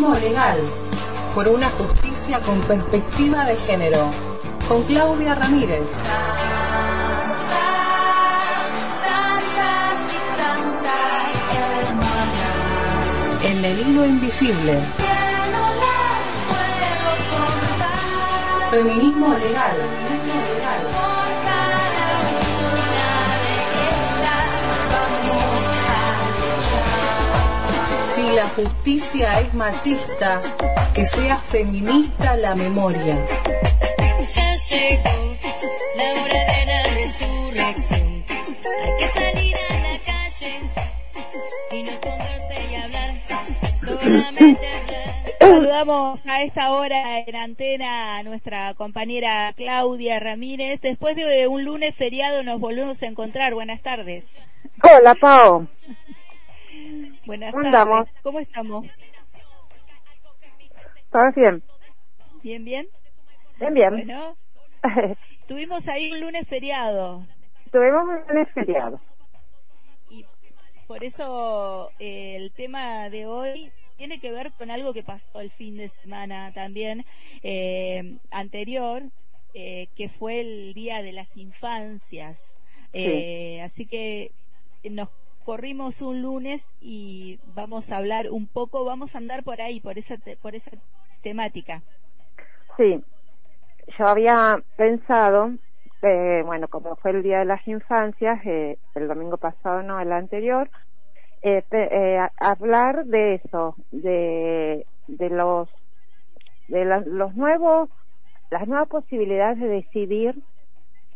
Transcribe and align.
Feminismo 0.00 0.18
legal. 0.18 0.58
Por 1.34 1.46
una 1.46 1.68
justicia 1.68 2.40
con 2.40 2.58
perspectiva 2.62 3.44
de 3.44 3.54
género. 3.56 4.10
Con 4.66 4.82
Claudia 4.84 5.34
Ramírez. 5.34 5.90
En 13.44 13.62
el 13.62 13.88
hilo 13.88 14.06
invisible. 14.06 14.78
Feminismo 18.70 19.34
legal. 19.36 20.09
Justicia 28.56 29.40
es 29.40 29.54
machista, 29.54 30.40
que 30.94 31.04
sea 31.04 31.36
feminista 31.38 32.36
la 32.36 32.54
memoria. 32.54 33.24
Ya 34.34 34.56
llegó 34.56 35.36
la 35.96 36.22
hora 36.22 36.52
de 36.52 36.66
la 36.66 36.82
resurrección. 36.94 38.24
Hay 38.82 38.92
que 38.98 39.08
salir 39.08 39.56
a 39.56 39.74
la 39.80 40.02
calle 40.02 40.60
y 41.72 41.82
no 41.82 41.90
esconderse 41.90 42.70
y 42.70 42.74
hablar. 42.74 43.22
Solamente 43.80 44.68
hablar. 44.68 45.00
Saludamos 45.40 46.26
a 46.26 46.42
esta 46.42 46.72
hora 46.72 47.20
en 47.20 47.36
antena 47.36 48.18
a 48.18 48.22
nuestra 48.22 48.74
compañera 48.74 49.52
Claudia 49.56 50.20
Ramírez. 50.20 50.80
Después 50.80 51.16
de 51.16 51.46
un 51.48 51.64
lunes 51.64 51.94
feriado 51.96 52.42
nos 52.42 52.60
volvemos 52.60 53.02
a 53.02 53.06
encontrar. 53.06 53.54
Buenas 53.54 53.82
tardes. 53.82 54.26
Hola, 54.82 55.14
Pao. 55.14 55.66
Buenas 57.26 57.52
¿Cómo 57.52 57.62
tardes. 57.62 57.66
andamos? 57.66 58.08
¿Cómo 58.22 58.40
estamos? 58.40 58.86
¿Todo 61.10 61.22
bien? 61.36 61.62
¿Bien, 62.42 62.64
bien? 62.64 62.88
Bien, 63.58 63.74
bien. 63.74 63.90
Bueno, 63.96 64.36
tuvimos 65.46 65.86
ahí 65.88 66.10
un 66.10 66.20
lunes 66.20 66.48
feriado 66.48 67.26
Tuvimos 67.70 68.02
un 68.04 68.20
lunes 68.28 68.48
feriado. 68.54 69.00
y 70.10 70.24
por 70.86 71.04
eso 71.04 71.90
eh, 71.98 72.36
el 72.36 72.52
tema 72.52 73.08
de 73.10 73.26
hoy 73.26 73.70
tiene 73.96 74.18
que 74.18 74.32
ver 74.32 74.52
con 74.52 74.70
algo 74.70 74.92
que 74.92 75.02
pasó 75.02 75.40
el 75.40 75.50
fin 75.50 75.76
de 75.76 75.88
semana 75.88 76.52
también 76.54 77.04
eh, 77.42 78.16
anterior, 78.30 79.02
eh, 79.54 79.88
que 79.94 80.08
fue 80.08 80.40
el 80.40 80.74
Día 80.74 81.02
de 81.02 81.12
las 81.12 81.36
Infancias. 81.36 82.60
Eh, 82.92 83.60
Así 83.62 83.86
que 83.86 84.32
nos 84.90 85.10
corrimos 85.44 86.02
un 86.02 86.22
lunes 86.22 86.74
y 86.80 87.40
vamos 87.54 87.90
a 87.92 87.98
hablar 87.98 88.30
un 88.30 88.46
poco, 88.48 88.84
vamos 88.84 89.14
a 89.14 89.18
andar 89.18 89.44
por 89.44 89.60
ahí, 89.60 89.80
por 89.80 89.98
esa, 89.98 90.18
te- 90.18 90.36
por 90.36 90.54
esa 90.54 90.70
temática. 91.22 91.82
Sí. 92.76 93.04
Yo 93.98 94.06
había 94.06 94.62
pensado, 94.76 95.52
eh, 96.02 96.42
bueno, 96.46 96.68
como 96.68 96.96
fue 96.96 97.12
el 97.12 97.22
Día 97.22 97.40
de 97.40 97.44
las 97.46 97.66
Infancias, 97.68 98.40
eh, 98.46 98.78
el 98.94 99.08
domingo 99.08 99.36
pasado, 99.38 99.82
no, 99.82 100.00
el 100.00 100.12
anterior, 100.12 100.70
eh, 101.42 101.64
eh, 101.70 102.18
hablar 102.38 103.06
de 103.06 103.36
eso, 103.36 103.76
de, 103.90 104.86
de 105.08 105.30
los, 105.30 105.68
de 106.68 106.84
los 107.06 107.34
nuevos, 107.36 107.90
las 108.50 108.68
nuevas 108.68 108.88
posibilidades 108.88 109.60
de 109.60 109.68
decidir 109.68 110.42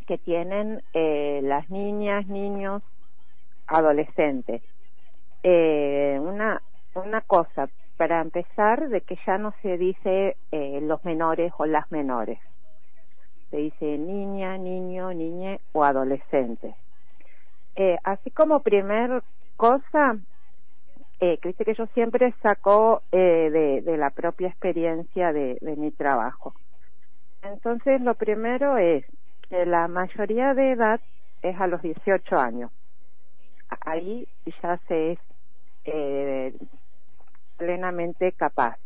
que 0.06 0.18
tienen 0.18 0.82
eh, 0.94 1.40
las 1.44 1.70
niñas, 1.70 2.26
niños, 2.28 2.82
adolescentes. 3.74 4.62
Eh, 5.42 6.18
una, 6.20 6.62
una 6.94 7.20
cosa, 7.22 7.68
para 7.96 8.20
empezar, 8.20 8.88
de 8.88 9.00
que 9.02 9.18
ya 9.26 9.38
no 9.38 9.54
se 9.62 9.76
dice 9.78 10.36
eh, 10.50 10.80
los 10.82 11.04
menores 11.04 11.52
o 11.58 11.66
las 11.66 11.90
menores. 11.92 12.38
Se 13.50 13.58
dice 13.58 13.98
niña, 13.98 14.56
niño, 14.58 15.12
niñe 15.12 15.60
o 15.72 15.84
adolescente. 15.84 16.74
Eh, 17.76 17.98
así 18.04 18.30
como 18.30 18.60
primer 18.60 19.22
cosa, 19.56 20.16
eh, 21.20 21.38
que 21.38 21.48
viste 21.48 21.64
que 21.64 21.74
yo 21.74 21.86
siempre 21.94 22.34
saco 22.42 23.02
eh, 23.12 23.50
de, 23.50 23.82
de 23.82 23.96
la 23.96 24.10
propia 24.10 24.48
experiencia 24.48 25.32
de, 25.32 25.58
de 25.60 25.76
mi 25.76 25.90
trabajo. 25.90 26.54
Entonces, 27.42 28.00
lo 28.00 28.14
primero 28.14 28.78
es 28.78 29.04
que 29.48 29.66
la 29.66 29.88
mayoría 29.88 30.54
de 30.54 30.72
edad 30.72 31.00
es 31.42 31.60
a 31.60 31.66
los 31.66 31.82
18 31.82 32.36
años. 32.38 32.70
Ahí 33.82 34.28
ya 34.62 34.80
se 34.88 35.12
es 35.12 35.18
eh, 35.84 36.54
plenamente 37.56 38.32
capaz. 38.32 38.76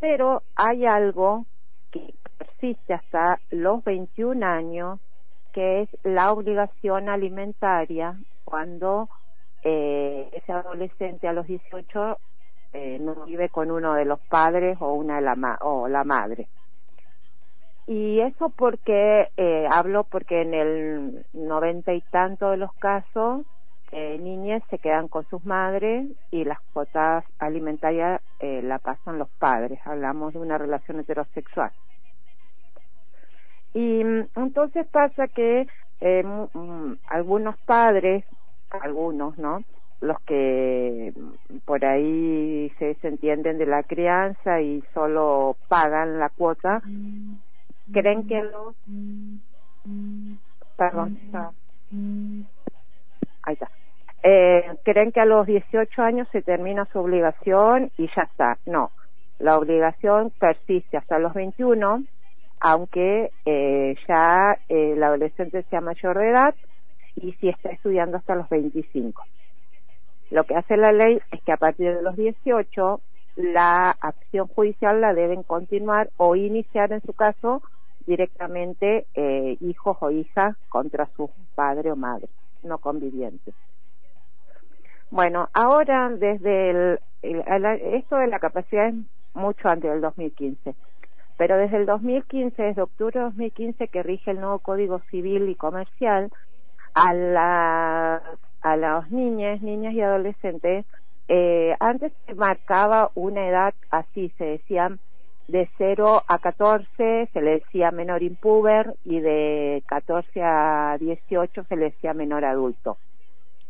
Pero 0.00 0.44
hay 0.56 0.86
algo 0.86 1.46
que 1.90 2.14
persiste 2.36 2.94
hasta 2.94 3.40
los 3.50 3.82
21 3.84 4.42
años, 4.44 5.00
que 5.52 5.82
es 5.82 5.88
la 6.04 6.32
obligación 6.32 7.08
alimentaria 7.08 8.18
cuando 8.44 9.08
eh, 9.62 10.30
ese 10.32 10.52
adolescente 10.52 11.28
a 11.28 11.32
los 11.32 11.46
18 11.46 12.18
eh, 12.72 12.98
no 13.00 13.24
vive 13.26 13.48
con 13.50 13.70
uno 13.70 13.94
de 13.94 14.04
los 14.04 14.20
padres 14.28 14.76
o 14.80 14.92
una 14.94 15.16
de 15.16 15.22
la 15.22 15.34
ma- 15.36 15.58
o 15.62 15.88
la 15.88 16.04
madre. 16.04 16.48
Y 17.86 18.20
eso 18.20 18.50
porque 18.50 19.30
eh, 19.36 19.66
hablo 19.70 20.04
porque 20.04 20.42
en 20.42 20.54
el 20.54 21.26
noventa 21.32 21.94
y 21.94 22.02
tanto 22.02 22.50
de 22.50 22.58
los 22.58 22.72
casos 22.74 23.46
eh, 23.90 24.18
niñas 24.20 24.62
se 24.68 24.78
quedan 24.78 25.08
con 25.08 25.26
sus 25.28 25.44
madres 25.44 26.06
y 26.30 26.44
las 26.44 26.60
cuotas 26.72 27.24
alimentarias 27.38 28.20
eh, 28.38 28.60
la 28.62 28.78
pasan 28.78 29.18
los 29.18 29.28
padres. 29.38 29.80
Hablamos 29.84 30.34
de 30.34 30.40
una 30.40 30.58
relación 30.58 31.00
heterosexual. 31.00 31.72
Y 33.72 34.04
mm, 34.04 34.28
entonces 34.36 34.86
pasa 34.88 35.28
que 35.28 35.66
eh, 36.00 36.22
mm, 36.22 36.92
algunos 37.08 37.56
padres, 37.60 38.24
algunos, 38.70 39.38
¿no? 39.38 39.64
Los 40.00 40.20
que 40.20 41.14
mm, 41.16 41.58
por 41.64 41.84
ahí 41.84 42.70
se 42.78 42.86
desentienden 42.86 43.56
de 43.56 43.66
la 43.66 43.82
crianza 43.84 44.60
y 44.60 44.82
solo 44.92 45.56
pagan 45.68 46.18
la 46.18 46.28
cuota, 46.28 46.82
creen 47.92 48.26
que 48.26 48.42
los... 48.42 48.74
Perdón, 50.76 51.18
ahí 53.48 53.54
está. 53.54 53.70
Eh, 54.22 54.76
creen 54.84 55.12
que 55.12 55.20
a 55.20 55.24
los 55.24 55.46
18 55.46 56.02
años 56.02 56.28
se 56.32 56.42
termina 56.42 56.86
su 56.92 56.98
obligación 56.98 57.90
y 57.96 58.08
ya 58.14 58.22
está. 58.22 58.58
No, 58.66 58.90
la 59.38 59.56
obligación 59.56 60.32
persiste 60.38 60.96
hasta 60.96 61.18
los 61.18 61.34
21, 61.34 62.04
aunque 62.60 63.30
eh, 63.46 63.94
ya 64.08 64.58
eh, 64.68 64.92
el 64.92 65.02
adolescente 65.02 65.62
sea 65.70 65.80
mayor 65.80 66.18
de 66.18 66.30
edad 66.30 66.54
y 67.16 67.32
si 67.34 67.48
está 67.48 67.70
estudiando 67.70 68.16
hasta 68.16 68.34
los 68.34 68.48
25. 68.48 69.22
Lo 70.30 70.44
que 70.44 70.56
hace 70.56 70.76
la 70.76 70.92
ley 70.92 71.20
es 71.32 71.42
que 71.42 71.52
a 71.52 71.56
partir 71.56 71.94
de 71.94 72.02
los 72.02 72.16
18 72.16 73.00
la 73.36 73.96
acción 74.00 74.48
judicial 74.48 75.00
la 75.00 75.14
deben 75.14 75.44
continuar 75.44 76.10
o 76.16 76.34
iniciar 76.34 76.92
en 76.92 77.00
su 77.02 77.12
caso 77.12 77.62
directamente 78.04 79.06
eh, 79.14 79.56
hijos 79.60 79.96
o 80.00 80.10
hijas 80.10 80.56
contra 80.68 81.08
su 81.16 81.30
padre 81.54 81.92
o 81.92 81.96
madre 81.96 82.28
no 82.62 82.78
convivientes. 82.78 83.54
Bueno, 85.10 85.48
ahora 85.54 86.10
desde 86.10 86.70
el, 86.70 87.00
esto 87.22 88.16
de 88.16 88.26
la 88.26 88.38
capacidad 88.38 88.88
es 88.88 88.94
mucho 89.34 89.68
antes 89.68 89.90
del 89.90 90.00
2015, 90.00 90.74
pero 91.36 91.56
desde 91.56 91.78
el 91.78 91.86
2015, 91.86 92.62
desde 92.62 92.82
octubre 92.82 93.18
de 93.18 93.24
2015 93.26 93.88
que 93.88 94.02
rige 94.02 94.30
el 94.32 94.40
nuevo 94.40 94.58
Código 94.58 95.00
Civil 95.10 95.48
y 95.48 95.54
Comercial, 95.54 96.30
a 96.94 97.14
la 97.14 98.22
a 98.60 98.76
las 98.76 99.10
niñas, 99.10 99.62
niñas 99.62 99.94
y 99.94 100.00
adolescentes, 100.00 100.84
eh, 101.28 101.76
antes 101.78 102.12
se 102.26 102.34
marcaba 102.34 103.10
una 103.14 103.46
edad 103.46 103.74
así, 103.90 104.32
se 104.36 104.44
decían 104.44 104.98
de 105.48 105.68
0 105.78 106.22
a 106.28 106.38
14 106.38 107.28
se 107.32 107.40
le 107.40 107.52
decía 107.52 107.90
menor 107.90 108.22
impuber 108.22 108.94
y 109.04 109.20
de 109.20 109.82
14 109.86 110.42
a 110.42 110.96
18 111.00 111.64
se 111.64 111.76
le 111.76 111.86
decía 111.86 112.12
menor 112.12 112.44
adulto. 112.44 112.98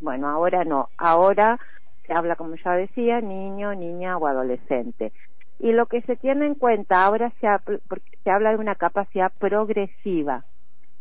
Bueno, 0.01 0.29
ahora 0.29 0.65
no, 0.65 0.89
ahora 0.99 1.59
se 2.07 2.13
habla, 2.13 2.37
como 2.37 2.57
ya 2.57 2.73
decía, 2.73 3.21
niño, 3.21 3.75
niña 3.75 4.17
o 4.17 4.27
adolescente. 4.27 5.13
Y 5.61 5.73
lo 5.73 5.87
que 5.87 6.03
se 6.03 6.17
tiene 6.17 6.47
en 6.47 6.55
cuenta 6.55 7.05
ahora 7.05 7.33
se, 7.41 7.49
porque 7.89 8.19
se 8.25 8.31
habla 8.31 8.51
de 8.51 8.57
una 8.57 8.75
capacidad 8.75 9.33
progresiva, 9.39 10.45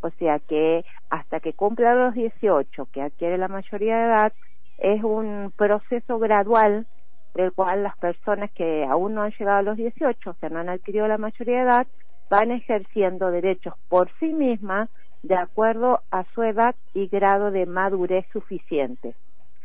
o 0.01 0.09
sea 0.11 0.39
que 0.39 0.85
hasta 1.09 1.39
que 1.39 1.53
cumpla 1.53 1.95
los 1.95 2.13
18, 2.13 2.87
que 2.91 3.01
adquiere 3.01 3.37
la 3.37 3.47
mayoría 3.47 3.97
de 3.97 4.05
edad, 4.05 4.33
es 4.77 5.03
un 5.03 5.51
proceso 5.55 6.19
gradual 6.19 6.85
del 7.37 7.53
cual 7.53 7.83
las 7.83 7.95
personas 7.97 8.51
que 8.51 8.83
aún 8.83 9.13
no 9.13 9.21
han 9.21 9.31
llegado 9.31 9.59
a 9.59 9.61
los 9.61 9.77
18, 9.77 10.29
o 10.29 10.33
sea, 10.33 10.49
no 10.49 10.59
han 10.59 10.69
adquirido 10.69 11.07
la 11.07 11.19
mayoría 11.19 11.57
de 11.57 11.63
edad, 11.63 11.87
van 12.31 12.49
ejerciendo 12.49 13.29
derechos 13.29 13.75
por 13.89 14.09
sí 14.19 14.33
mismas 14.33 14.89
de 15.21 15.35
acuerdo 15.35 16.01
a 16.09 16.23
su 16.33 16.41
edad 16.41 16.75
y 16.95 17.07
grado 17.07 17.51
de 17.51 17.67
madurez 17.67 18.25
suficiente. 18.33 19.13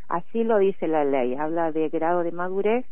Así 0.07 0.43
lo 0.43 0.59
dice 0.59 0.87
la 0.87 1.03
ley, 1.03 1.33
habla 1.33 1.71
de 1.71 1.89
grado 1.89 2.23
de 2.23 2.31
madurez 2.31 2.85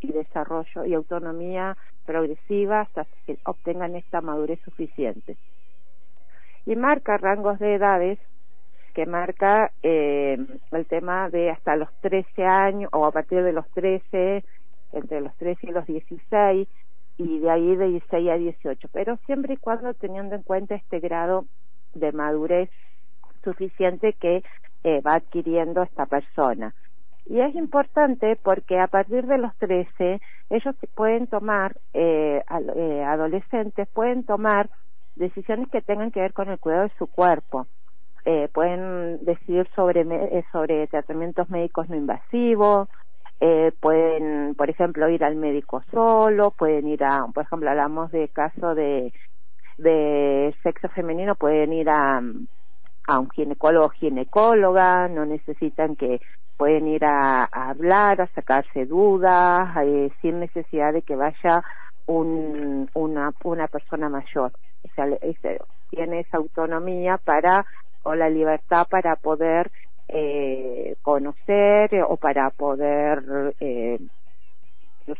y 0.00 0.12
desarrollo 0.12 0.86
y 0.86 0.94
autonomía 0.94 1.76
progresiva 2.06 2.80
hasta 2.80 3.06
que 3.26 3.38
obtengan 3.44 3.96
esta 3.96 4.22
madurez 4.22 4.60
suficiente. 4.64 5.36
Y 6.64 6.74
marca 6.74 7.18
rangos 7.18 7.58
de 7.58 7.74
edades 7.74 8.18
que 8.92 9.06
marca 9.06 9.72
eh, 9.82 10.38
el 10.70 10.86
tema 10.86 11.28
de 11.30 11.50
hasta 11.50 11.76
los 11.76 11.88
13 12.00 12.44
años 12.44 12.90
o 12.92 13.06
a 13.06 13.10
partir 13.10 13.42
de 13.42 13.52
los 13.52 13.68
13, 13.70 14.44
entre 14.92 15.20
los 15.20 15.34
13 15.36 15.66
y 15.66 15.70
los 15.72 15.86
16 15.86 16.68
y 17.18 17.38
de 17.38 17.50
ahí 17.50 17.76
de 17.76 17.88
16 17.88 18.30
a 18.30 18.34
18, 18.34 18.88
pero 18.92 19.16
siempre 19.26 19.54
y 19.54 19.56
cuando 19.56 19.94
teniendo 19.94 20.34
en 20.34 20.42
cuenta 20.42 20.74
este 20.74 21.00
grado 21.00 21.44
de 21.94 22.12
madurez 22.12 22.70
suficiente 23.44 24.14
que 24.14 24.42
eh, 24.84 25.00
va 25.00 25.14
adquiriendo 25.14 25.82
esta 25.82 26.06
persona. 26.06 26.74
Y 27.26 27.40
es 27.40 27.54
importante 27.54 28.36
porque 28.42 28.78
a 28.78 28.88
partir 28.88 29.26
de 29.26 29.38
los 29.38 29.54
13 29.58 30.20
ellos 30.50 30.74
pueden 30.94 31.28
tomar, 31.28 31.76
eh, 31.94 32.42
eh, 32.76 33.04
adolescentes 33.06 33.88
pueden 33.88 34.24
tomar 34.24 34.70
decisiones 35.16 35.68
que 35.70 35.82
tengan 35.82 36.10
que 36.10 36.20
ver 36.20 36.32
con 36.32 36.48
el 36.48 36.58
cuidado 36.58 36.84
de 36.84 36.94
su 36.98 37.06
cuerpo. 37.06 37.66
Eh, 38.24 38.48
pueden 38.52 39.24
decidir 39.24 39.68
sobre, 39.74 40.02
eh, 40.02 40.44
sobre 40.52 40.86
tratamientos 40.86 41.50
médicos 41.50 41.88
no 41.88 41.96
invasivos, 41.96 42.88
eh, 43.40 43.72
pueden, 43.80 44.54
por 44.54 44.70
ejemplo, 44.70 45.08
ir 45.08 45.24
al 45.24 45.34
médico 45.34 45.82
solo, 45.90 46.52
pueden 46.52 46.86
ir 46.86 47.02
a, 47.02 47.26
por 47.34 47.44
ejemplo, 47.44 47.68
hablamos 47.68 48.12
de 48.12 48.28
caso 48.28 48.76
de, 48.76 49.12
de 49.78 50.54
sexo 50.62 50.88
femenino, 50.90 51.34
pueden 51.34 51.72
ir 51.72 51.90
a, 51.90 52.22
a 53.08 53.18
un 53.18 53.30
ginecólogo 53.30 53.86
o 53.86 53.90
ginecóloga, 53.90 55.08
no 55.08 55.26
necesitan 55.26 55.96
que 55.96 56.20
pueden 56.56 56.86
ir 56.86 57.04
a, 57.04 57.44
hablar, 57.46 58.20
a 58.20 58.28
sacarse 58.28 58.86
dudas, 58.86 59.76
eh, 59.84 60.10
sin 60.20 60.38
necesidad 60.38 60.92
de 60.92 61.02
que 61.02 61.16
vaya 61.16 61.64
un, 62.06 62.88
una, 62.94 63.32
una 63.42 63.66
persona 63.66 64.08
mayor. 64.08 64.52
O 64.84 64.88
sea, 64.94 65.06
tiene 65.90 66.20
esa 66.20 66.36
autonomía 66.36 67.18
para, 67.18 67.66
o 68.02 68.14
la 68.14 68.28
libertad 68.28 68.86
para 68.88 69.16
poder 69.16 69.70
eh, 70.08 70.96
conocer 71.02 72.02
o 72.08 72.16
para 72.16 72.50
poder 72.50 73.54
eh, 73.60 73.98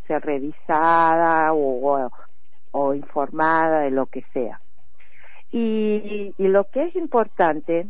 ser 0.07 0.23
revisada 0.25 1.53
o, 1.53 2.11
o, 2.73 2.95
informada 2.95 3.81
de 3.81 3.91
lo 3.91 4.07
que 4.07 4.23
sea. 4.33 4.61
Y, 5.51 6.35
y 6.39 6.49
lo 6.49 6.65
que 6.65 6.85
es 6.85 6.97
importante 6.97 7.87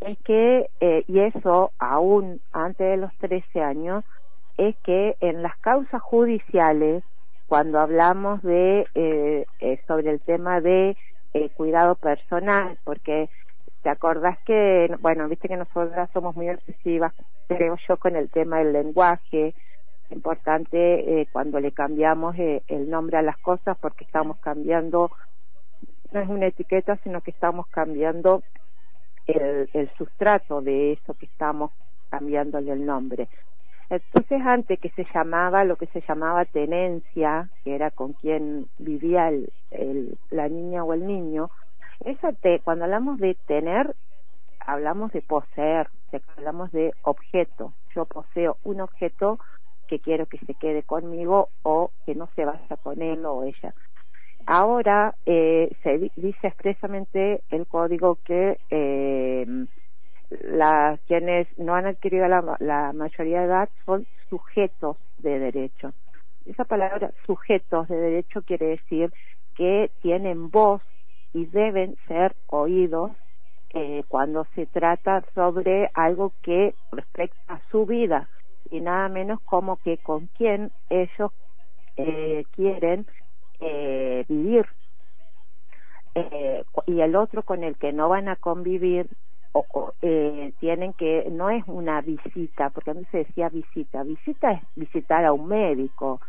es 0.00 0.18
que, 0.24 0.68
eh, 0.80 1.04
y 1.06 1.20
eso 1.20 1.72
aún 1.78 2.40
antes 2.52 2.86
de 2.90 2.96
los 2.96 3.14
13 3.18 3.62
años, 3.62 4.04
es 4.58 4.76
que 4.84 5.16
en 5.20 5.42
las 5.42 5.56
causas 5.58 6.02
judiciales, 6.02 7.02
cuando 7.46 7.80
hablamos 7.80 8.42
de 8.42 8.86
eh, 8.94 9.46
eh, 9.60 9.80
sobre 9.86 10.10
el 10.10 10.20
tema 10.20 10.60
de 10.60 10.96
cuidado 11.56 11.96
personal, 11.96 12.78
porque 12.84 13.28
te 13.84 13.90
acordás 13.90 14.38
que, 14.46 14.96
bueno, 15.00 15.28
viste 15.28 15.46
que 15.46 15.58
nosotras 15.58 16.08
somos 16.14 16.34
muy 16.34 16.48
obsesivas, 16.48 17.12
creo 17.48 17.76
yo, 17.86 17.98
con 17.98 18.16
el 18.16 18.30
tema 18.30 18.58
del 18.58 18.72
lenguaje, 18.72 19.54
importante 20.10 21.20
eh, 21.20 21.28
cuando 21.30 21.60
le 21.60 21.70
cambiamos 21.72 22.34
eh, 22.38 22.62
el 22.68 22.88
nombre 22.88 23.18
a 23.18 23.22
las 23.22 23.36
cosas 23.36 23.76
porque 23.78 24.04
estamos 24.04 24.38
cambiando, 24.38 25.10
no 26.12 26.20
es 26.20 26.28
una 26.30 26.46
etiqueta, 26.46 26.96
sino 27.04 27.20
que 27.20 27.30
estamos 27.30 27.66
cambiando 27.66 28.42
el, 29.26 29.68
el 29.74 29.90
sustrato 29.98 30.62
de 30.62 30.92
eso 30.92 31.12
que 31.12 31.26
estamos 31.26 31.70
cambiándole 32.08 32.72
el 32.72 32.86
nombre. 32.86 33.28
Entonces, 33.90 34.40
antes 34.46 34.80
que 34.80 34.88
se 34.90 35.06
llamaba 35.14 35.62
lo 35.64 35.76
que 35.76 35.88
se 35.88 36.00
llamaba 36.08 36.46
tenencia, 36.46 37.50
que 37.62 37.74
era 37.74 37.90
con 37.90 38.14
quien 38.14 38.66
vivía 38.78 39.28
el, 39.28 39.52
el, 39.70 40.16
la 40.30 40.48
niña 40.48 40.84
o 40.84 40.94
el 40.94 41.06
niño, 41.06 41.50
esa 42.04 42.32
te, 42.32 42.60
cuando 42.60 42.84
hablamos 42.84 43.18
de 43.18 43.36
tener, 43.46 43.94
hablamos 44.60 45.12
de 45.12 45.22
poseer, 45.22 45.88
hablamos 46.36 46.70
de 46.72 46.92
objeto. 47.02 47.74
Yo 47.94 48.04
poseo 48.04 48.58
un 48.62 48.80
objeto 48.80 49.38
que 49.88 50.00
quiero 50.00 50.26
que 50.26 50.38
se 50.38 50.54
quede 50.54 50.82
conmigo 50.82 51.48
o 51.62 51.90
que 52.06 52.14
no 52.14 52.28
se 52.34 52.44
vaya 52.44 52.76
con 52.82 53.02
él 53.02 53.24
o 53.26 53.44
ella. 53.44 53.74
Ahora 54.46 55.14
eh, 55.24 55.70
se 55.82 56.10
dice 56.16 56.46
expresamente 56.46 57.42
el 57.50 57.66
código 57.66 58.18
que 58.24 58.58
eh, 58.70 59.46
la, 60.42 60.98
quienes 61.06 61.46
no 61.58 61.74
han 61.74 61.86
adquirido 61.86 62.28
la 62.28 62.92
mayoría 62.92 63.40
de 63.40 63.46
edad 63.46 63.68
son 63.86 64.06
sujetos 64.28 64.96
de 65.18 65.38
derecho. 65.38 65.92
Esa 66.44 66.64
palabra 66.64 67.12
sujetos 67.26 67.88
de 67.88 67.96
derecho 67.96 68.42
quiere 68.42 68.66
decir 68.66 69.10
que 69.54 69.90
tienen 70.02 70.50
voz 70.50 70.82
y 71.34 71.46
deben 71.46 71.96
ser 72.08 72.34
oídos 72.46 73.10
eh, 73.74 74.04
cuando 74.08 74.46
se 74.54 74.66
trata 74.66 75.24
sobre 75.34 75.90
algo 75.94 76.32
que 76.42 76.74
respecta 76.92 77.54
a 77.54 77.60
su 77.70 77.84
vida 77.86 78.28
y 78.70 78.80
nada 78.80 79.08
menos 79.08 79.40
como 79.44 79.76
que 79.78 79.98
con 79.98 80.28
quién 80.38 80.70
ellos 80.88 81.32
eh, 81.96 82.44
quieren 82.52 83.06
eh, 83.60 84.24
vivir. 84.28 84.66
Eh, 86.14 86.64
y 86.86 87.00
el 87.00 87.16
otro 87.16 87.42
con 87.42 87.64
el 87.64 87.76
que 87.76 87.92
no 87.92 88.08
van 88.08 88.28
a 88.28 88.36
convivir 88.36 89.08
o, 89.52 89.92
eh, 90.02 90.52
tienen 90.60 90.92
que 90.92 91.26
no 91.30 91.50
es 91.50 91.64
una 91.66 92.00
visita 92.00 92.70
porque 92.70 92.90
antes 92.92 93.08
se 93.10 93.18
decía 93.18 93.48
visita 93.48 94.02
visita 94.04 94.52
es 94.52 94.62
visitar 94.76 95.24
a 95.24 95.32
un 95.32 95.48
médico 95.48 96.20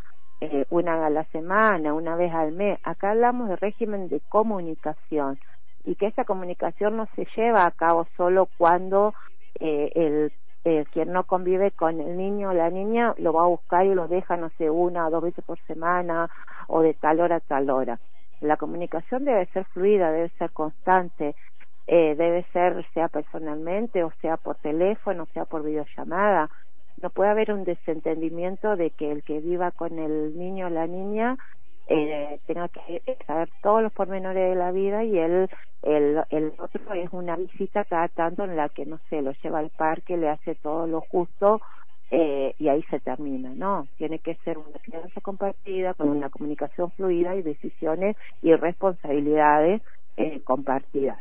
eh, 0.42 0.66
una 0.70 1.06
a 1.06 1.10
la 1.10 1.24
semana 1.26 1.94
una 1.94 2.16
vez 2.16 2.34
al 2.34 2.52
mes 2.52 2.80
acá 2.84 3.12
hablamos 3.12 3.50
de 3.50 3.56
régimen 3.56 4.10
de 4.10 4.22
comunicación 4.30 5.40
y 5.84 5.96
que 5.96 6.08
esa 6.08 6.26
comunicación 6.26 6.98
no 6.98 7.08
se 7.16 7.28
lleva 7.36 7.66
a 7.66 7.72
cabo 7.72 8.08
solo 8.18 8.50
cuando 8.58 9.14
eh, 9.60 9.92
el 9.96 10.32
eh, 10.68 10.84
quien 10.92 11.14
no 11.14 11.26
convive 11.26 11.70
con 11.72 12.01
el 12.01 12.18
niño 12.18 12.50
o 12.50 12.54
la 12.54 12.72
niña 12.72 13.13
lo 13.20 13.34
va 13.34 13.44
a 13.44 13.48
buscar 13.48 13.86
y 13.86 13.94
lo 13.94 14.08
deja, 14.08 14.36
no 14.36 14.50
sé, 14.58 14.68
una 14.68 15.08
o 15.08 15.12
dos 15.12 15.22
veces 15.22 15.46
por 15.46 15.60
semana 15.68 16.27
o 16.68 16.82
de 16.82 16.96
tal 16.96 17.20
hora 17.20 17.36
a 17.36 17.39
tal 17.39 17.70
hora. 17.70 18.00
La 18.42 18.58
comunicación 18.58 19.25
debe 19.25 19.46
ser 19.54 19.65
fluida, 19.65 20.12
debe 20.12 20.30
ser 20.39 20.51
constante, 20.51 21.36
eh, 21.86 22.15
debe 22.15 22.44
ser 22.51 22.84
sea 22.96 23.10
personalmente 23.10 24.04
o 24.04 24.12
sea 24.22 24.38
por 24.38 24.56
teléfono, 24.56 25.27
sea 25.34 25.46
por 25.46 25.63
videollamada. 25.63 26.50
No 27.02 27.10
puede 27.10 27.30
haber 27.30 27.52
un 27.52 27.64
desentendimiento 27.64 28.75
de 28.75 28.92
que 28.92 29.12
el 29.12 29.24
que 29.24 29.40
viva 29.40 29.72
con 29.72 30.00
el 30.00 30.38
niño 30.38 30.68
o 30.68 30.70
la 30.70 30.88
niña 30.88 31.38
eh, 31.88 32.40
tenga 32.48 32.68
que 32.70 33.02
saber 33.28 33.50
todos 33.62 33.84
los 33.84 33.94
pormenores 33.94 34.50
de 34.50 34.56
la 34.56 34.72
vida 34.72 35.04
y 35.04 35.18
el, 35.20 35.50
el, 35.84 36.24
el 36.30 36.54
otro 36.58 36.94
es 36.94 37.10
una 37.12 37.36
visita 37.36 37.86
cada 37.86 38.08
tanto 38.08 38.44
en 38.44 38.56
la 38.56 38.70
que, 38.70 38.86
no 38.86 39.00
sé, 39.10 39.22
lo 39.22 39.34
lleva 39.44 39.60
al 39.60 39.70
parque, 39.70 40.18
le 40.18 40.30
hace 40.30 40.56
todo 40.56 40.88
lo 40.88 41.02
justo 41.02 41.62
eh, 42.12 42.56
y 42.60 42.70
ahí 42.70 42.84
se 42.90 43.00
termina, 43.00 43.50
¿no? 43.50 43.88
Tiene 43.98 44.20
que 44.20 44.36
ser 44.44 44.58
una 44.58 44.80
crianza 44.80 45.22
compartida 45.22 45.94
con 45.94 46.10
una 46.10 46.30
comunicación 46.30 46.92
fluida 46.92 47.36
y 47.36 47.42
decisiones 47.42 48.16
y 48.42 48.54
responsabilidades 48.56 49.82
eh, 50.18 50.42
compartidas. 50.44 51.20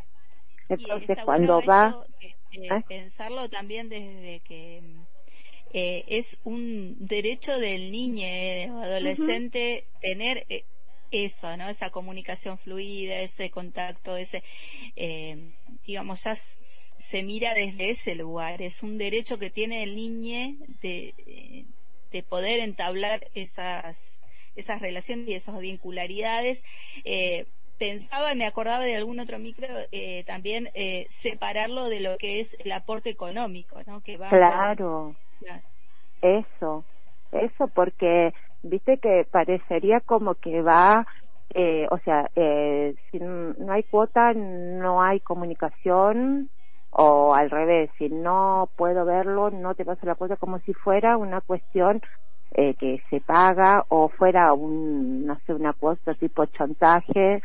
Entonces, 0.69 1.19
cuando 1.25 1.61
va... 1.63 2.05
¿Eh? 2.53 2.83
Pensarlo 2.87 3.49
también 3.49 3.89
desde 3.89 4.41
que 4.41 4.81
eh, 5.75 6.05
es 6.07 6.39
un 6.45 6.97
derecho 7.01 7.59
del 7.59 7.91
niño 7.91 8.25
eh, 8.25 8.71
o 8.71 8.79
adolescente 8.79 9.85
tener 10.01 10.47
eh, 10.49 10.65
eso, 11.11 11.57
¿no? 11.57 11.69
Esa 11.69 11.91
comunicación 11.91 12.59
fluida, 12.59 13.21
ese 13.21 13.51
contacto, 13.51 14.17
ese, 14.17 14.43
eh, 14.97 15.53
digamos, 15.85 16.25
ya 16.25 16.35
se 16.37 17.23
mira 17.25 17.55
desde 17.55 17.91
ese 17.91 18.15
lugar. 18.15 18.63
Es 18.63 18.83
un 18.83 18.99
derecho 18.99 19.39
que 19.39 19.51
tiene 19.51 19.83
el 19.83 19.97
niño 19.97 20.57
de, 20.81 21.67
de 22.11 22.23
poder 22.23 22.61
entablar 22.61 23.29
esas, 23.35 24.25
esas 24.57 24.81
relaciones 24.81 25.29
y 25.29 25.35
esas 25.35 25.59
vincularidades. 25.59 26.63
Eh, 27.05 27.47
pensaba 27.79 28.33
y 28.33 28.37
me 28.37 28.47
acordaba 28.47 28.85
de 28.85 28.97
algún 28.97 29.21
otro 29.21 29.39
micro 29.39 29.67
eh, 29.91 30.25
también 30.25 30.71
eh, 30.75 31.07
separarlo 31.11 31.89
de 31.89 32.01
lo 32.01 32.17
que 32.19 32.41
es 32.41 32.57
el 32.65 32.73
aporte 32.73 33.11
económico, 33.11 33.81
¿no? 33.87 34.01
Que 34.01 34.17
va 34.17 34.29
claro. 34.29 35.17
Eso, 36.23 36.87
eso 37.33 37.69
porque 37.69 38.33
viste 38.63 38.99
que 38.99 39.27
parecería 39.31 40.01
como 40.01 40.37
que 40.37 40.63
va, 40.63 41.07
eh, 41.55 41.87
o 41.91 41.99
sea, 41.99 42.31
eh, 42.35 42.95
si 43.11 43.19
no 43.21 43.55
hay 43.73 43.83
cuota 43.85 44.33
no 44.33 45.03
hay 45.03 45.21
comunicación 45.21 46.51
o 46.91 47.35
al 47.35 47.51
revés, 47.51 47.91
si 47.99 48.09
no 48.09 48.71
puedo 48.77 49.05
verlo 49.05 49.51
no 49.51 49.75
te 49.75 49.85
paso 49.85 50.07
la 50.07 50.15
cuota 50.15 50.37
como 50.37 50.61
si 50.61 50.73
fuera 50.73 51.17
una 51.19 51.41
cuestión 51.43 52.01
eh, 52.53 52.75
que 52.77 53.03
se 53.11 53.21
paga 53.21 53.85
o 53.89 54.09
fuera 54.09 54.53
un, 54.55 55.27
no 55.27 55.39
sé, 55.47 55.53
una 55.55 55.73
cuota 55.75 56.15
tipo 56.15 56.47
chantaje. 56.47 57.43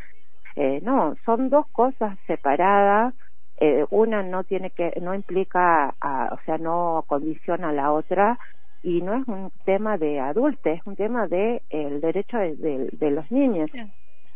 Eh, 0.56 0.80
no, 0.82 1.16
son 1.24 1.50
dos 1.50 1.66
cosas 1.72 2.18
separadas 2.26 3.14
eh, 3.60 3.86
una 3.90 4.22
no 4.22 4.44
tiene 4.44 4.70
que 4.72 4.92
no 5.02 5.14
implica 5.14 5.94
a, 6.00 6.30
o 6.34 6.38
sea 6.46 6.58
no 6.58 7.04
condiciona 7.08 7.70
a 7.70 7.72
la 7.72 7.92
otra 7.92 8.38
y 8.82 9.02
no 9.02 9.14
es 9.14 9.26
un 9.28 9.52
tema 9.64 9.98
de 9.98 10.20
adultos, 10.20 10.72
es 10.74 10.82
un 10.86 10.96
tema 10.96 11.28
de 11.28 11.62
el 11.70 12.00
derecho 12.00 12.38
de, 12.38 12.56
de- 12.56 12.88
de 12.92 13.10
los 13.12 13.30
niños. 13.30 13.70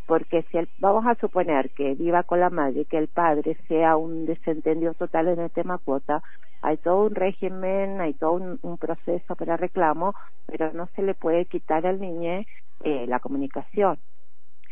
Porque 0.07 0.43
si 0.51 0.59
el- 0.59 0.69
vamos 0.79 1.07
a 1.07 1.15
suponer 1.17 1.71
que 1.73 1.95
viva 1.95 2.25
con 2.25 2.41
la 2.41 2.51
madre 2.51 2.83
y 2.83 2.85
que 2.87 2.99
el 2.99 3.09
padre 3.09 3.57
sea 3.69 3.97
un 3.97 4.27
desentendido 4.27 4.95
total 4.95 5.29
en 5.29 5.41
el 5.41 5.51
tema 5.51 5.79
cuota, 5.79 6.23
hay 6.63 6.77
todo 6.79 7.07
un 7.07 7.15
régimen, 7.15 8.01
hay 8.01 8.15
todo 8.15 8.33
un, 8.35 8.59
un 8.63 8.79
proceso 8.79 9.37
para 9.37 9.57
reclamo, 9.57 10.15
pero 10.47 10.73
no 10.75 10.89
se 10.97 11.03
le 11.03 11.15
puede 11.15 11.47
quitar 11.47 11.87
al 11.87 12.01
niño 12.01 12.45
eh, 12.83 13.07
la 13.07 13.21
comunicación. 13.21 13.99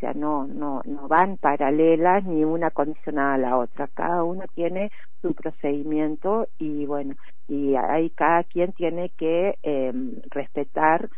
Sea, 0.02 0.14
no, 0.14 0.46
no, 0.48 0.82
no 0.84 1.08
van 1.08 1.38
paralelas 1.38 2.24
ni 2.24 2.44
una 2.44 2.72
condicionada 2.72 3.34
a 3.36 3.38
la 3.38 3.58
otra. 3.58 3.88
Cada 3.94 4.24
uno 4.24 4.44
tiene 4.54 4.90
su 5.22 5.34
procedimiento 5.34 6.48
y 6.58 6.86
bueno, 6.86 7.16
y 7.48 7.76
ahí 7.76 8.10
cada 8.10 8.44
quien 8.44 8.72
tiene 8.74 9.10
que 9.16 9.58
eh, 9.62 9.92
respetar 10.32 11.10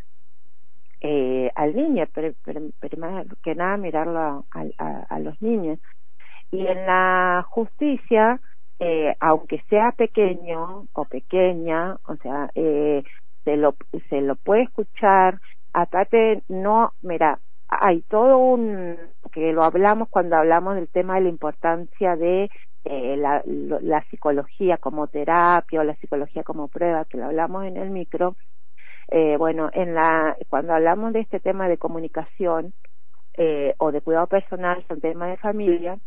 eh, 1.01 1.51
al 1.55 1.75
niño, 1.75 2.07
pero, 2.15 2.35
pero, 2.45 2.61
pero 2.81 2.99
más 2.99 3.27
que 3.43 3.55
nada 3.55 3.77
mirarlo 3.77 4.19
a, 4.21 4.45
a- 4.79 5.07
a 5.09 5.19
los 5.21 5.41
niños. 5.43 5.79
Y 6.53 6.67
en 6.67 6.87
la 6.87 7.47
justicia, 7.51 8.41
eh, 8.81 9.17
aunque 9.21 9.63
sea 9.71 9.93
pequeño 9.93 10.89
o 10.95 11.07
pequeña, 11.07 11.99
o 12.07 12.17
sea, 12.19 12.51
eh, 12.57 13.05
se 13.45 13.57
lo 13.57 13.77
se 14.11 14.23
lo 14.23 14.37
puede 14.37 14.65
escuchar. 14.65 15.41
Aparte, 15.75 16.43
no, 16.49 16.95
mira, 17.03 17.41
hay 17.81 18.03
todo 18.03 18.39
un 18.39 18.97
que 19.33 19.53
lo 19.53 19.63
hablamos 19.63 20.09
cuando 20.09 20.37
hablamos 20.37 20.77
del 20.77 20.89
tema 20.89 21.17
de 21.17 21.23
la 21.23 21.29
importancia 21.29 22.17
de 22.17 22.51
eh, 22.85 23.17
la, 23.17 23.43
la 23.47 24.03
psicología 24.11 24.77
como 24.77 25.07
terapia 25.07 25.81
o 25.81 25.85
la 25.85 25.97
psicología 25.97 26.43
como 26.43 26.69
prueba, 26.69 27.05
que 27.05 27.17
lo 27.17 27.27
hablamos 27.27 27.65
en 27.65 27.77
el 27.77 27.91
micro. 27.91 28.37
Eh, 29.09 29.37
bueno, 29.37 29.71
en 29.73 29.95
la 29.95 30.37
cuando 30.49 30.75
hablamos 30.75 31.13
de 31.13 31.21
este 31.21 31.41
tema 31.41 31.69
de 31.69 31.79
comunicación 31.79 32.73
eh, 33.37 33.75
o 33.79 33.93
de 33.93 34.01
cuidado 34.01 34.27
personal, 34.27 34.85
son 34.89 35.01
temas 35.01 35.31
de 35.31 35.37
familia. 35.37 35.99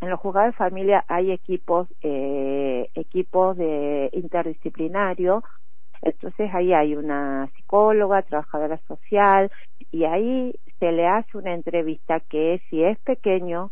En 0.00 0.10
los 0.10 0.18
juzgados 0.18 0.52
de 0.52 0.56
familia 0.56 1.04
hay 1.06 1.30
equipos, 1.30 1.88
eh, 2.00 2.90
equipos 2.94 3.56
de 3.56 4.10
interdisciplinario. 4.12 5.44
Entonces 6.02 6.50
ahí 6.52 6.72
hay 6.72 6.96
una 6.96 7.48
psicóloga, 7.56 8.22
trabajadora 8.22 8.78
social 8.88 9.50
y 9.90 10.04
ahí 10.04 10.54
se 10.78 10.92
le 10.92 11.06
hace 11.06 11.38
una 11.38 11.54
entrevista 11.54 12.20
que 12.20 12.60
si 12.68 12.82
es 12.82 12.98
pequeño 13.00 13.70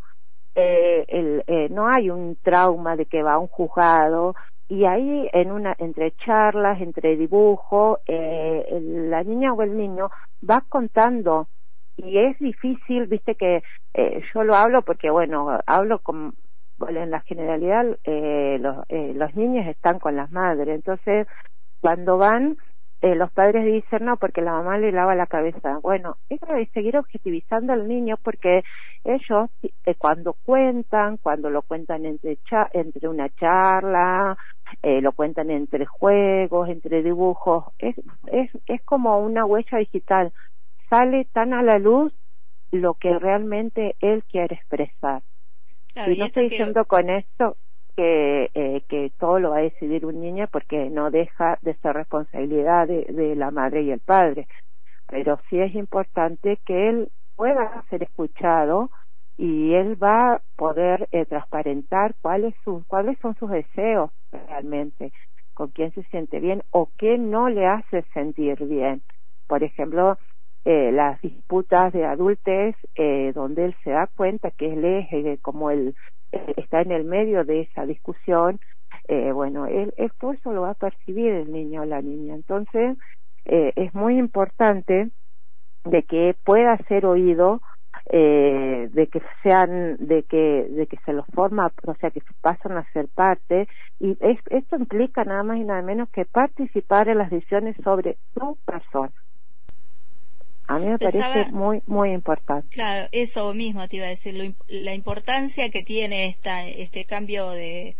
eh, 0.55 1.05
el, 1.07 1.43
eh, 1.47 1.67
no 1.69 1.87
hay 1.87 2.09
un 2.09 2.37
trauma 2.41 2.95
de 2.95 3.05
que 3.05 3.23
va 3.23 3.33
a 3.33 3.39
un 3.39 3.47
juzgado 3.47 4.35
y 4.67 4.85
ahí 4.85 5.29
en 5.33 5.51
una 5.51 5.75
entre 5.77 6.11
charlas 6.11 6.81
entre 6.81 7.17
dibujo 7.17 7.99
eh, 8.07 8.79
la 8.81 9.23
niña 9.23 9.53
o 9.53 9.61
el 9.61 9.75
niño 9.75 10.09
va 10.49 10.63
contando 10.69 11.47
y 11.97 12.17
es 12.17 12.39
difícil 12.39 13.07
viste 13.07 13.35
que 13.35 13.63
eh, 13.93 14.21
yo 14.33 14.43
lo 14.43 14.55
hablo 14.55 14.81
porque 14.81 15.09
bueno 15.09 15.59
hablo 15.65 15.99
con 15.99 16.33
en 16.87 17.11
la 17.11 17.21
generalidad 17.21 17.85
eh, 18.03 18.57
los, 18.59 18.77
eh, 18.89 19.13
los 19.15 19.35
niños 19.35 19.67
están 19.67 19.99
con 19.99 20.15
las 20.15 20.31
madres 20.31 20.75
entonces 20.75 21.27
cuando 21.81 22.17
van 22.17 22.57
eh, 23.01 23.15
los 23.15 23.31
padres 23.31 23.65
dicen 23.65 24.05
no 24.05 24.17
porque 24.17 24.41
la 24.41 24.53
mamá 24.53 24.77
le 24.79 24.91
lava 24.93 25.15
la 25.15 25.27
cabeza 25.27 25.79
bueno 25.81 26.17
es 26.29 26.39
seguir 26.73 26.97
objetivizando 26.97 27.73
al 27.73 27.87
niño 27.87 28.17
porque 28.23 28.63
ellos 29.03 29.49
eh, 29.63 29.95
cuando 29.97 30.33
cuentan 30.43 31.17
cuando 31.17 31.49
lo 31.49 31.63
cuentan 31.63 32.05
entre 32.05 32.37
cha- 32.49 32.69
entre 32.73 33.07
una 33.09 33.29
charla 33.29 34.37
eh, 34.83 35.01
lo 35.01 35.13
cuentan 35.13 35.51
entre 35.51 35.85
juegos 35.87 36.69
entre 36.69 37.03
dibujos 37.03 37.65
es 37.79 37.95
es 38.27 38.51
es 38.67 38.81
como 38.83 39.19
una 39.19 39.45
huella 39.45 39.79
digital. 39.79 40.33
Sale 40.89 41.25
tan 41.33 41.53
a 41.53 41.63
la 41.63 41.79
luz 41.79 42.13
lo 42.71 42.95
que 42.95 43.17
realmente 43.19 43.95
él 44.01 44.23
quiere 44.25 44.55
expresar. 44.55 45.23
Claro, 45.93 46.11
y 46.11 46.17
no 46.17 46.25
esto 46.25 46.39
estoy 46.39 46.49
que- 46.49 46.57
diciendo 46.57 46.85
con 46.85 47.09
esto 47.09 47.57
que, 47.95 48.49
eh, 48.53 48.83
que 48.87 49.11
todo 49.19 49.39
lo 49.39 49.51
va 49.51 49.57
a 49.57 49.61
decidir 49.61 50.05
un 50.05 50.21
niño 50.21 50.47
porque 50.51 50.89
no 50.89 51.11
deja 51.11 51.57
de 51.61 51.75
ser 51.75 51.95
responsabilidad 51.95 52.87
de, 52.87 53.05
de 53.05 53.35
la 53.35 53.51
madre 53.51 53.83
y 53.83 53.91
el 53.91 53.99
padre. 53.99 54.47
Pero 55.07 55.39
sí 55.49 55.59
es 55.59 55.75
importante 55.75 56.57
que 56.65 56.89
él 56.89 57.11
pueda 57.35 57.83
ser 57.89 58.03
escuchado 58.03 58.91
y 59.37 59.73
él 59.73 60.01
va 60.01 60.33
a 60.33 60.41
poder 60.55 61.09
eh, 61.11 61.25
transparentar 61.25 62.15
cuáles, 62.21 62.53
sus, 62.63 62.85
cuáles 62.85 63.17
son 63.19 63.35
sus 63.35 63.49
deseos 63.49 64.11
realmente, 64.31 65.11
con 65.53 65.69
quién 65.69 65.91
se 65.93 66.03
siente 66.03 66.39
bien 66.39 66.63
o 66.71 66.89
qué 66.97 67.17
no 67.17 67.49
le 67.49 67.65
hace 67.65 68.03
sentir 68.13 68.63
bien. 68.65 69.01
Por 69.47 69.63
ejemplo, 69.63 70.17
eh, 70.65 70.91
las 70.91 71.19
disputas 71.21 71.91
de 71.93 72.05
adultos 72.05 72.75
eh, 72.95 73.31
donde 73.33 73.65
él 73.65 73.75
se 73.83 73.91
da 73.91 74.07
cuenta 74.15 74.51
que 74.51 74.73
él 74.73 74.85
es 74.85 75.07
eh, 75.11 75.39
como 75.41 75.71
él 75.71 75.95
eh, 76.31 76.53
está 76.57 76.81
en 76.81 76.91
el 76.91 77.03
medio 77.03 77.43
de 77.45 77.61
esa 77.61 77.85
discusión 77.85 78.59
eh, 79.07 79.31
bueno 79.31 79.65
él, 79.65 79.93
él 79.97 80.11
todo 80.19 80.33
eso 80.33 80.53
lo 80.53 80.61
va 80.61 80.71
a 80.71 80.75
percibir 80.75 81.31
el 81.33 81.51
niño 81.51 81.81
o 81.81 81.85
la 81.85 82.01
niña. 82.01 82.35
Entonces 82.35 82.97
es 83.43 83.93
muy 83.95 84.19
importante 84.19 85.09
de 85.83 86.03
que 86.03 86.35
pueda 86.45 86.77
ser 86.87 87.07
oído 87.07 87.61
de 88.11 89.09
que 89.11 89.21
sean 89.41 89.97
de 89.97 90.23
que 90.23 90.67
de 90.69 90.85
que 90.87 90.97
se 91.05 91.13
los 91.13 91.25
forma 91.33 91.71
o 91.85 91.95
sea 91.95 92.11
que 92.11 92.21
pasan 92.41 92.77
a 92.77 92.85
ser 92.93 93.07
parte 93.09 93.67
y 93.99 94.11
es- 94.19 94.39
esto 94.49 94.75
implica 94.77 95.23
nada 95.23 95.43
más 95.43 95.57
y 95.57 95.63
nada 95.63 95.81
menos 95.81 96.09
que 96.11 96.25
participar 96.25 97.09
en 97.09 97.17
las 97.17 97.31
decisiones 97.31 97.75
sobre 97.83 98.17
su 98.35 98.57
persona 98.65 99.11
a 100.75 100.79
mí 100.79 100.87
me 100.87 100.97
Pensaba- 100.97 101.33
parece 101.33 101.51
muy 101.51 101.81
muy 101.85 102.11
importante 102.11 102.67
Claro, 102.69 103.07
eso 103.11 103.53
mismo 103.53 103.87
te 103.87 103.97
iba 103.97 104.05
a 104.05 104.09
decir, 104.09 104.33
lo 104.33 104.53
la 104.67 104.93
importancia 104.93 105.69
que 105.69 105.83
tiene 105.83 106.27
esta, 106.27 106.67
este 106.67 107.05
cambio 107.05 107.49
de, 107.51 107.95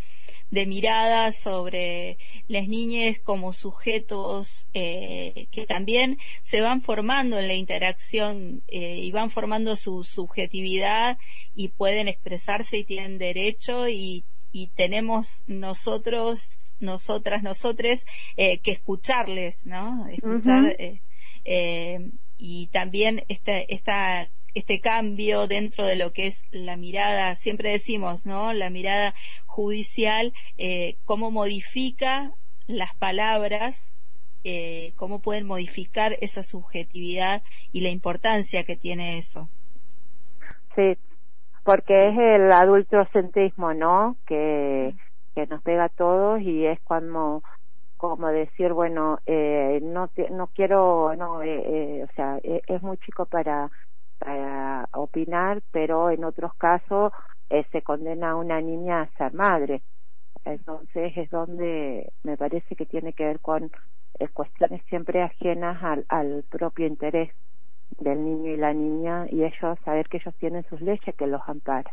de 0.50 0.66
mirada 0.66 1.32
sobre 1.32 2.18
las 2.48 2.68
niñas 2.68 3.18
como 3.18 3.52
sujetos 3.52 4.68
eh, 4.74 5.46
que 5.50 5.66
también 5.66 6.18
se 6.40 6.60
van 6.60 6.80
formando 6.82 7.38
en 7.38 7.48
la 7.48 7.54
interacción 7.54 8.62
eh, 8.68 8.98
y 8.98 9.10
van 9.12 9.30
formando 9.30 9.76
su 9.76 10.04
subjetividad 10.04 11.18
y 11.54 11.68
pueden 11.68 12.08
expresarse 12.08 12.78
y 12.78 12.84
tienen 12.84 13.18
derecho 13.18 13.88
y, 13.88 14.24
y 14.52 14.66
tenemos 14.68 15.44
nosotros, 15.46 16.74
nosotras, 16.80 17.42
nosotres 17.42 18.04
eh, 18.36 18.58
que 18.58 18.72
escucharles, 18.72 19.66
¿no? 19.66 20.06
Escuchar 20.08 20.76
eh, 20.78 21.00
eh, 21.44 22.10
y 22.44 22.66
también 22.72 23.22
este, 23.28 23.72
esta, 23.72 24.26
este 24.52 24.80
cambio 24.80 25.46
dentro 25.46 25.86
de 25.86 25.94
lo 25.94 26.12
que 26.12 26.26
es 26.26 26.44
la 26.50 26.76
mirada, 26.76 27.36
siempre 27.36 27.70
decimos, 27.70 28.26
¿no? 28.26 28.52
La 28.52 28.68
mirada 28.68 29.14
judicial, 29.46 30.32
eh, 30.58 30.96
cómo 31.04 31.30
modifica 31.30 32.32
las 32.66 32.96
palabras, 32.96 33.96
eh, 34.42 34.92
cómo 34.96 35.20
pueden 35.20 35.46
modificar 35.46 36.16
esa 36.20 36.42
subjetividad 36.42 37.44
y 37.70 37.82
la 37.82 37.90
importancia 37.90 38.64
que 38.64 38.74
tiene 38.74 39.18
eso. 39.18 39.48
Sí, 40.74 40.98
porque 41.62 42.08
es 42.08 42.18
el 42.18 42.50
adultocentrismo, 42.50 43.72
¿no? 43.72 44.16
Que, 44.26 44.96
que 45.36 45.46
nos 45.46 45.62
pega 45.62 45.84
a 45.84 45.90
todos 45.90 46.40
y 46.40 46.66
es 46.66 46.80
cuando 46.80 47.44
como 48.02 48.28
decir 48.28 48.72
bueno 48.72 49.20
eh, 49.26 49.80
no 49.82 50.08
te- 50.08 50.30
no 50.30 50.48
quiero 50.48 51.14
no 51.16 51.42
eh, 51.42 52.00
eh, 52.00 52.04
o 52.04 52.12
sea 52.14 52.38
eh, 52.42 52.62
es 52.66 52.82
muy 52.82 52.98
chico 52.98 53.26
para 53.26 53.70
para 54.18 54.88
opinar 54.94 55.62
pero 55.70 56.10
en 56.10 56.24
otros 56.24 56.52
casos 56.56 57.12
eh, 57.50 57.64
se 57.72 57.82
condena 57.82 58.32
a 58.32 58.36
una 58.36 58.60
niña 58.60 59.02
a 59.02 59.10
ser 59.18 59.32
madre 59.34 59.82
entonces 60.44 61.12
es 61.16 61.30
donde 61.30 62.12
me 62.24 62.36
parece 62.38 62.76
que 62.76 62.86
tiene 62.86 63.12
que 63.14 63.24
ver 63.26 63.40
con 63.40 63.70
cuestiones 64.34 64.82
siempre 64.88 65.22
ajenas 65.22 65.82
al, 65.82 66.06
al 66.08 66.44
propio 66.50 66.86
interés 66.86 67.30
del 67.98 68.24
niño 68.24 68.52
y 68.52 68.56
la 68.56 68.72
niña 68.72 69.26
y 69.30 69.44
ellos 69.44 69.78
saber 69.84 70.08
que 70.08 70.18
ellos 70.18 70.34
tienen 70.38 70.64
sus 70.68 70.80
leyes 70.80 71.14
que 71.16 71.26
los 71.26 71.42
amparan. 71.46 71.92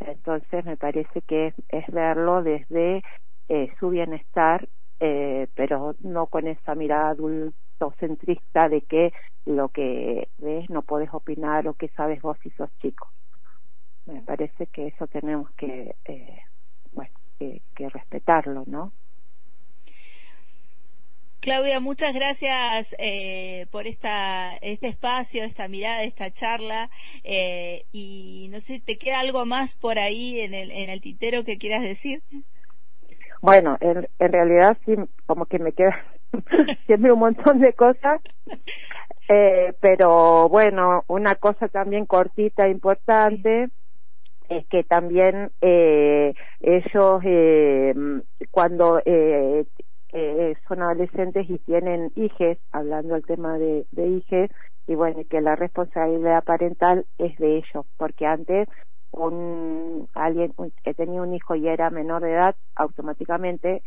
Entonces 0.00 0.64
me 0.64 0.76
parece 0.76 1.22
que 1.22 1.48
es, 1.48 1.54
es 1.68 1.86
verlo 1.88 2.42
desde 2.42 3.02
eh, 3.48 3.72
su 3.78 3.90
bienestar, 3.90 4.68
eh, 5.04 5.48
pero 5.56 5.96
no 5.98 6.28
con 6.28 6.46
esa 6.46 6.76
mirada 6.76 7.10
adultocentrista 7.10 8.68
de 8.68 8.82
que 8.82 9.12
lo 9.46 9.68
que 9.70 10.28
ves 10.38 10.70
no 10.70 10.82
puedes 10.82 11.12
opinar 11.12 11.66
o 11.66 11.74
que 11.74 11.88
sabes 11.88 12.22
vos 12.22 12.38
si 12.40 12.50
sos 12.50 12.70
chico. 12.78 13.10
Me 14.06 14.22
parece 14.22 14.68
que 14.68 14.86
eso 14.86 15.08
tenemos 15.08 15.50
que, 15.56 15.96
eh, 16.04 16.38
bueno, 16.92 17.10
que, 17.36 17.62
que 17.74 17.88
respetarlo, 17.88 18.62
¿no? 18.68 18.92
Claudia, 21.40 21.80
muchas 21.80 22.14
gracias 22.14 22.94
eh, 23.00 23.66
por 23.72 23.88
esta, 23.88 24.56
este 24.58 24.86
espacio, 24.86 25.42
esta 25.42 25.66
mirada, 25.66 26.04
esta 26.04 26.32
charla. 26.32 26.90
eh, 27.24 27.86
y 27.90 28.46
no 28.52 28.60
sé, 28.60 28.78
¿te 28.78 28.98
queda 28.98 29.18
algo 29.18 29.44
más 29.46 29.76
por 29.76 29.98
ahí 29.98 30.38
en 30.38 30.54
el, 30.54 30.70
en 30.70 30.90
el 30.90 31.00
tintero 31.00 31.42
que 31.42 31.58
quieras 31.58 31.82
decir? 31.82 32.22
Bueno, 33.42 33.76
en, 33.80 34.08
en 34.20 34.32
realidad 34.32 34.78
sí, 34.86 34.94
como 35.26 35.46
que 35.46 35.58
me 35.58 35.72
queda 35.72 35.96
siempre 36.86 37.12
un 37.12 37.18
montón 37.18 37.60
de 37.60 37.72
cosas. 37.74 38.20
Eh, 39.28 39.74
pero 39.80 40.48
bueno, 40.48 41.04
una 41.08 41.34
cosa 41.36 41.68
también 41.68 42.06
cortita, 42.06 42.68
importante, 42.68 43.68
es 44.48 44.66
que 44.68 44.84
también 44.84 45.50
eh, 45.60 46.34
ellos 46.60 47.20
eh, 47.24 47.94
cuando 48.50 49.00
eh, 49.04 49.64
eh, 50.12 50.54
son 50.68 50.82
adolescentes 50.82 51.48
y 51.48 51.58
tienen 51.58 52.12
hijes, 52.16 52.58
hablando 52.72 53.14
del 53.14 53.24
tema 53.24 53.58
de, 53.58 53.86
de 53.90 54.08
hijes, 54.08 54.50
y 54.86 54.94
bueno, 54.94 55.22
que 55.30 55.40
la 55.40 55.56
responsabilidad 55.56 56.44
parental 56.44 57.06
es 57.18 57.36
de 57.38 57.56
ellos, 57.58 57.86
porque 57.96 58.26
antes 58.26 58.68
un 59.12 60.08
alguien 60.14 60.52
que 60.84 60.94
tenía 60.94 61.22
un 61.22 61.34
hijo 61.34 61.54
y 61.54 61.68
era 61.68 61.90
menor 61.90 62.22
de 62.22 62.32
edad, 62.32 62.56
automáticamente 62.74 63.82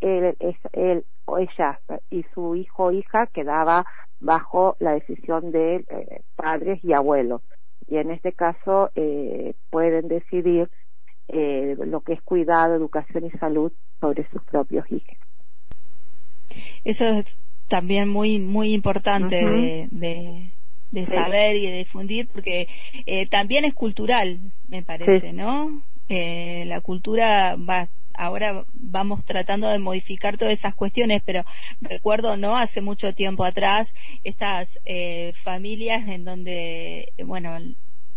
él, 0.00 0.36
él 0.72 1.04
o 1.24 1.38
ella 1.38 1.80
y 2.10 2.24
su 2.34 2.54
hijo 2.54 2.84
o 2.84 2.92
hija 2.92 3.26
quedaba 3.26 3.84
bajo 4.20 4.76
la 4.80 4.92
decisión 4.92 5.52
de 5.52 5.76
eh, 5.76 6.22
padres 6.36 6.82
y 6.84 6.92
abuelos. 6.92 7.42
Y 7.86 7.96
en 7.96 8.10
este 8.10 8.32
caso 8.32 8.90
eh, 8.94 9.54
pueden 9.70 10.08
decidir 10.08 10.68
eh, 11.28 11.76
lo 11.78 12.00
que 12.00 12.14
es 12.14 12.22
cuidado, 12.22 12.74
educación 12.74 13.26
y 13.26 13.30
salud 13.38 13.72
sobre 14.00 14.28
sus 14.30 14.42
propios 14.44 14.90
hijos. 14.90 15.16
Eso 16.84 17.04
es 17.04 17.38
también 17.68 18.08
muy 18.08 18.38
muy 18.38 18.72
importante 18.72 19.36
de, 19.36 19.88
de, 19.90 20.50
de 20.90 21.04
Sí. 21.06 21.12
saber 21.14 21.56
y 21.56 21.66
de 21.66 21.78
difundir 21.78 22.28
porque 22.28 22.68
eh, 23.06 23.26
también 23.26 23.64
es 23.64 23.74
cultural 23.74 24.38
me 24.68 24.82
parece 24.82 25.20
Sí. 25.28 25.32
no 25.32 25.82
Eh, 26.10 26.64
la 26.66 26.80
cultura 26.80 27.56
va 27.56 27.88
ahora 28.14 28.64
vamos 28.72 29.24
tratando 29.26 29.68
de 29.68 29.78
modificar 29.78 30.38
todas 30.38 30.58
esas 30.58 30.74
cuestiones 30.74 31.20
pero 31.24 31.44
recuerdo 31.82 32.36
no 32.38 32.56
hace 32.56 32.80
mucho 32.80 33.12
tiempo 33.12 33.44
atrás 33.44 33.94
estas 34.24 34.80
eh, 34.86 35.32
familias 35.34 36.08
en 36.08 36.24
donde 36.24 37.12
bueno 37.24 37.58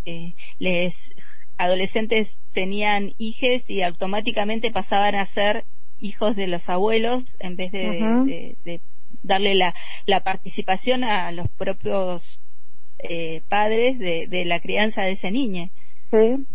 eh, 0.05 0.33
les 0.57 1.13
adolescentes 1.57 2.39
tenían 2.53 3.13
hijes 3.17 3.69
y 3.69 3.83
automáticamente 3.83 4.71
pasaban 4.71 5.15
a 5.15 5.25
ser 5.25 5.65
hijos 5.99 6.35
de 6.35 6.47
los 6.47 6.69
abuelos 6.69 7.35
en 7.39 7.55
vez 7.57 7.71
de, 7.73 7.81
de- 8.25 8.55
de 8.63 8.79
darle 9.21 9.53
la, 9.53 9.75
la 10.07 10.21
participación 10.21 11.03
a 11.03 11.31
los 11.31 11.47
propios 11.49 12.39
eh, 13.03 13.41
padres 13.49 13.99
de, 13.99 14.27
de 14.27 14.45
la 14.45 14.59
crianza 14.59 15.03
de 15.03 15.11
ese 15.11 15.31
niño. 15.31 15.69
Sí, 16.11 16.47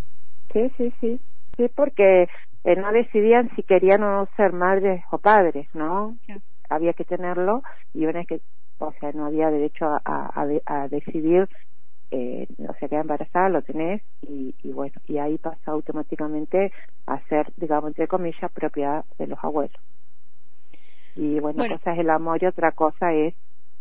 sí, 0.52 0.70
sí, 0.76 0.92
sí, 1.00 1.20
sí, 1.56 1.68
porque 1.74 2.28
eh, 2.64 2.76
no 2.76 2.92
decidían 2.92 3.50
si 3.56 3.62
querían 3.62 4.02
o 4.02 4.10
no 4.22 4.28
ser 4.36 4.52
madres 4.52 5.02
o 5.10 5.18
padres, 5.18 5.68
¿no? 5.74 6.18
Había 6.68 6.92
que 6.94 7.04
tenerlo 7.04 7.62
y 7.94 8.04
una 8.06 8.20
vez 8.20 8.26
que, 8.28 8.40
o 8.78 8.92
sea, 9.00 9.12
no 9.12 9.26
había 9.26 9.50
derecho 9.50 9.86
a, 9.86 10.02
a, 10.04 10.42
a 10.42 10.46
de- 10.46 10.62
a 10.66 10.88
decidir, 10.88 11.48
eh, 12.10 12.46
o 12.58 12.74
sea, 12.74 12.88
queda 12.88 13.00
embarazada, 13.00 13.48
lo 13.48 13.62
tenés 13.62 14.02
y, 14.22 14.54
y 14.62 14.72
bueno, 14.72 14.94
y 15.06 15.18
ahí 15.18 15.38
pasa 15.38 15.72
automáticamente 15.72 16.72
a 17.06 17.20
ser, 17.28 17.52
digamos, 17.56 17.88
entre 17.88 18.08
comillas, 18.08 18.52
propiedad 18.52 19.04
de 19.18 19.26
los 19.28 19.38
abuelos. 19.42 19.80
Y 21.14 21.40
bueno, 21.40 21.58
Bueno. 21.58 21.78
cosa 21.78 21.92
es 21.94 21.98
el 22.00 22.10
amor 22.10 22.42
y 22.42 22.46
otra 22.46 22.72
cosa 22.72 23.12
es, 23.12 23.34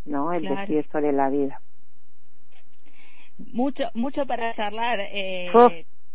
¿no? 0.06 0.32
El 0.34 0.42
Claro. 0.42 0.62
decidir 0.62 0.88
sobre 0.92 1.12
la 1.12 1.30
vida. 1.30 1.62
Mucho, 3.38 3.90
mucho 3.94 4.26
para 4.26 4.54
charlar. 4.54 5.00
Eh, 5.12 5.50
Oh. 5.54 5.70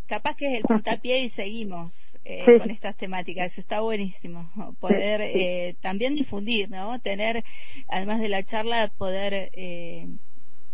Capaz 0.06 0.34
que 0.34 0.46
es 0.48 0.54
el 0.54 0.62
puntapié 0.62 1.20
y 1.20 1.28
seguimos 1.28 2.18
eh, 2.24 2.42
Sí. 2.44 2.58
con 2.58 2.70
estas 2.72 2.96
temáticas. 2.96 3.56
Está 3.58 3.80
buenísimo 3.80 4.50
poder 4.80 5.20
Sí, 5.32 5.38
eh, 5.40 5.76
también 5.80 6.16
difundir, 6.16 6.68
¿no? 6.68 6.98
Tener, 7.00 7.44
además 7.88 8.20
de 8.20 8.28
la 8.28 8.42
charla, 8.42 8.90
poder, 8.98 9.50
eh, 9.52 10.08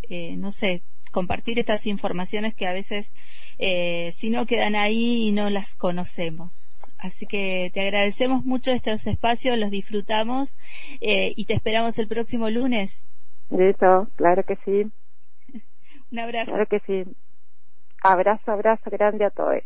eh, 0.09 0.35
no 0.37 0.49
sé, 0.49 0.81
compartir 1.11 1.59
estas 1.59 1.85
informaciones 1.85 2.55
que 2.55 2.65
a 2.65 2.73
veces 2.73 3.13
eh, 3.59 4.11
si 4.15 4.31
no 4.31 4.47
quedan 4.47 4.75
ahí 4.75 5.27
y 5.27 5.31
no 5.33 5.51
las 5.51 5.75
conocemos. 5.75 6.79
Así 6.97 7.27
que 7.27 7.69
te 7.75 7.81
agradecemos 7.81 8.43
mucho 8.43 8.71
estos 8.71 9.05
espacios, 9.05 9.55
los 9.59 9.69
disfrutamos 9.69 10.57
eh, 10.99 11.33
y 11.35 11.45
te 11.45 11.53
esperamos 11.53 11.99
el 11.99 12.07
próximo 12.07 12.49
lunes. 12.49 13.07
Listo, 13.51 14.07
claro 14.15 14.43
que 14.43 14.57
sí. 14.65 14.89
Un 16.11 16.19
abrazo. 16.19 16.51
Claro 16.51 16.65
que 16.67 16.79
sí. 16.81 17.03
Abrazo, 18.03 18.51
abrazo 18.51 18.89
grande 18.89 19.25
a 19.25 19.29
todos. 19.29 19.63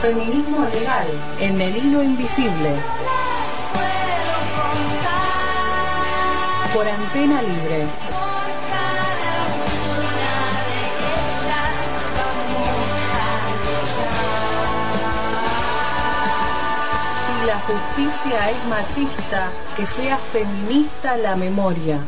Feminismo 0.00 0.66
legal 0.68 1.06
en 1.40 1.60
el 1.60 1.76
hilo 1.76 2.02
invisible. 2.02 2.70
Por 6.74 6.88
antena 6.88 7.40
libre. 7.42 8.13
Justicia 17.66 18.50
es 18.50 18.66
machista, 18.68 19.50
que 19.76 19.86
sea 19.86 20.16
feminista 20.18 21.16
la 21.16 21.34
memoria. 21.34 22.04